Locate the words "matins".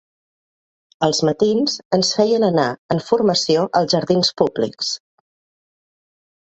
1.29-1.75